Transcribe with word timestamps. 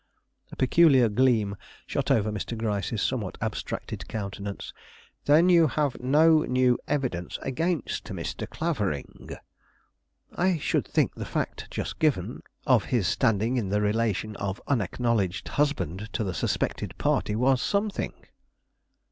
A 0.51 0.55
peculiar 0.55 1.09
gleam 1.09 1.55
shot 1.85 2.09
over 2.09 2.31
Mr. 2.31 2.57
Gryce's 2.57 3.03
somewhat 3.03 3.37
abstracted 3.39 4.07
countenance. 4.07 4.73
"Then 5.25 5.47
you 5.47 5.67
have 5.67 5.99
no 5.99 6.39
new 6.39 6.79
evidence 6.87 7.37
against 7.43 8.05
Mr. 8.05 8.49
Clavering?" 8.49 9.35
"I 10.33 10.57
should 10.57 10.87
think 10.87 11.13
the 11.13 11.23
fact 11.25 11.67
just 11.69 11.99
given, 11.99 12.41
of 12.65 12.85
his 12.85 13.07
standing 13.07 13.57
in 13.57 13.69
the 13.69 13.79
relation 13.79 14.35
of 14.37 14.59
unacknowledged 14.67 15.47
husband 15.49 16.09
to 16.13 16.23
the 16.23 16.33
suspected 16.33 16.97
party 16.97 17.35
was 17.35 17.61
something." 17.61 18.13